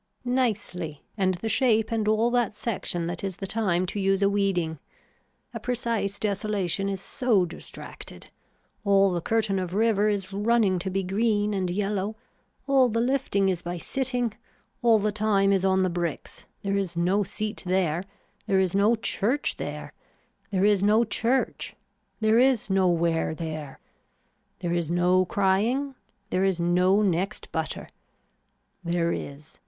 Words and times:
Nicely 0.25 1.03
and 1.15 1.35
the 1.35 1.47
shape 1.47 1.91
and 1.91 2.07
all 2.07 2.31
that 2.31 2.55
section 2.55 3.05
that 3.05 3.23
is 3.23 3.37
the 3.37 3.45
time 3.45 3.85
to 3.85 3.99
use 3.99 4.23
a 4.23 4.29
weeding. 4.31 4.79
A 5.53 5.59
precise 5.59 6.17
desolation 6.17 6.89
is 6.89 6.99
so 6.99 7.45
distracted. 7.45 8.31
All 8.83 9.11
the 9.11 9.21
curtain 9.21 9.59
of 9.59 9.75
river 9.75 10.09
is 10.09 10.33
running 10.33 10.79
to 10.79 10.89
be 10.89 11.03
green 11.03 11.53
and 11.53 11.69
yellow, 11.69 12.15
all 12.65 12.89
the 12.89 12.99
lifting 12.99 13.47
is 13.47 13.61
by 13.61 13.77
sitting, 13.77 14.33
all 14.81 14.97
the 14.97 15.11
time 15.11 15.53
is 15.53 15.63
on 15.63 15.83
the 15.83 15.87
bricks, 15.87 16.45
there 16.63 16.77
is 16.77 16.97
no 16.97 17.21
seat 17.21 17.61
there, 17.63 18.03
there 18.47 18.59
is 18.59 18.73
no 18.73 18.95
church 18.95 19.57
there, 19.57 19.93
there 20.49 20.65
is 20.65 20.81
no 20.81 21.05
church, 21.05 21.75
there 22.19 22.39
is 22.39 22.71
nowhere 22.71 23.35
there. 23.35 23.79
There 24.61 24.73
is 24.73 24.89
no 24.89 25.25
crying. 25.25 25.93
There 26.31 26.43
is 26.43 26.59
no 26.59 27.03
next 27.03 27.51
butter. 27.51 27.87
There 28.83 29.11
is. 29.11 29.59